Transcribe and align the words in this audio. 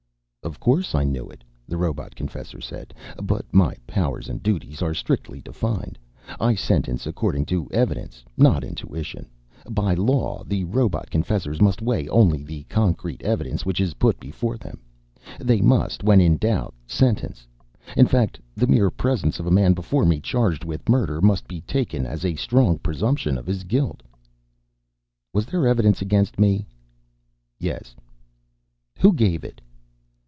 "Of 0.43 0.59
course 0.59 0.95
I 0.95 1.03
knew 1.03 1.29
it," 1.29 1.43
the 1.67 1.77
robot 1.77 2.15
confessor 2.15 2.59
said. 2.61 2.95
"But 3.21 3.45
my 3.53 3.75
powers 3.85 4.27
and 4.27 4.41
duties 4.41 4.81
are 4.81 4.93
strictly 4.95 5.39
defined. 5.39 5.99
I 6.39 6.55
sentence 6.55 7.05
according 7.05 7.45
to 7.45 7.69
evidence, 7.71 8.25
not 8.37 8.63
intuition. 8.63 9.29
By 9.69 9.93
law, 9.93 10.43
the 10.43 10.63
robot 10.63 11.11
confessors 11.11 11.61
must 11.61 11.81
weigh 11.81 12.09
only 12.09 12.43
the 12.43 12.63
concrete 12.63 13.21
evidence 13.21 13.65
which 13.67 13.79
is 13.79 13.93
put 13.93 14.19
before 14.19 14.57
them. 14.57 14.81
They 15.39 15.61
must, 15.61 16.03
when 16.03 16.19
in 16.19 16.37
doubt, 16.37 16.73
sentence. 16.87 17.47
In 17.95 18.07
fact, 18.07 18.39
the 18.55 18.67
mere 18.67 18.89
presence 18.89 19.39
of 19.39 19.45
a 19.45 19.51
man 19.51 19.73
before 19.73 20.05
me 20.07 20.19
charged 20.19 20.63
with 20.65 20.89
murder 20.89 21.21
must 21.21 21.47
be 21.47 21.61
taken 21.61 22.07
as 22.07 22.25
a 22.25 22.35
strong 22.35 22.79
presumption 22.79 23.37
of 23.37 23.45
his 23.45 23.63
guilt." 23.63 24.01
"Was 25.35 25.45
there 25.45 25.67
evidence 25.67 26.01
against 26.01 26.39
me?" 26.39 26.65
"Yes." 27.59 27.95
"Who 28.99 29.13
gave 29.13 29.43
it?" 29.43 29.61